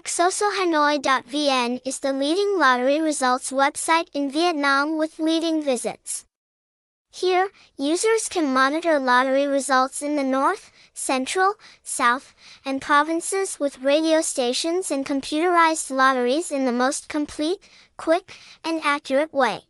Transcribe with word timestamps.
Xosohanoi.vn 0.00 1.80
is 1.84 1.98
the 1.98 2.14
leading 2.14 2.58
lottery 2.58 2.98
results 2.98 3.52
website 3.52 4.08
in 4.14 4.30
Vietnam 4.30 4.96
with 4.96 5.18
leading 5.18 5.62
visits. 5.62 6.24
Here, 7.10 7.50
users 7.76 8.28
can 8.30 8.54
monitor 8.54 8.98
lottery 8.98 9.46
results 9.46 10.00
in 10.00 10.16
the 10.16 10.24
north, 10.24 10.72
central, 10.94 11.56
south, 11.82 12.34
and 12.64 12.80
provinces 12.80 13.60
with 13.60 13.82
radio 13.82 14.22
stations 14.22 14.90
and 14.90 15.04
computerized 15.04 15.90
lotteries 15.90 16.50
in 16.50 16.64
the 16.64 16.72
most 16.72 17.10
complete, 17.10 17.58
quick, 17.98 18.34
and 18.64 18.80
accurate 18.82 19.34
way. 19.34 19.60